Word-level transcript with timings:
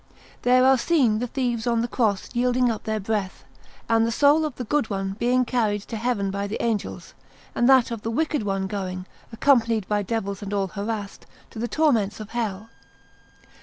There 0.41 0.65
are 0.65 0.79
seen 0.79 1.19
the 1.19 1.27
Thieves 1.27 1.67
on 1.67 1.81
the 1.81 1.87
Cross 1.87 2.31
yielding 2.33 2.71
up 2.71 2.85
their 2.85 2.99
breath, 2.99 3.43
and 3.87 4.03
the 4.03 4.11
soul 4.11 4.45
of 4.45 4.55
the 4.55 4.63
good 4.63 4.89
one 4.89 5.15
being 5.19 5.45
carried 5.45 5.83
to 5.83 5.95
Heaven 5.95 6.31
by 6.31 6.47
the 6.47 6.59
angels, 6.59 7.13
and 7.53 7.69
that 7.69 7.91
of 7.91 8.01
the 8.01 8.09
wicked 8.09 8.41
one 8.41 8.65
going, 8.65 9.05
accompanied 9.31 9.87
by 9.87 10.01
devils 10.01 10.41
and 10.41 10.55
all 10.55 10.69
harassed, 10.69 11.27
to 11.51 11.59
the 11.59 11.67
torments 11.67 12.19
of 12.19 12.31
Hell. 12.31 12.71